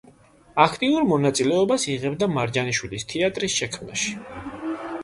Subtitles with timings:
[0.63, 4.21] აქტიურ მონაწილეობას იღებდა მარჯანიშვილის თეატრის შექმნაში.